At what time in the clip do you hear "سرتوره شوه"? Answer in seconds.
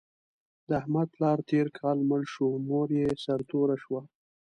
3.25-4.01